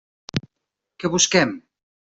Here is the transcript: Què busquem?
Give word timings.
Què 1.05 1.13
busquem? 1.17 1.57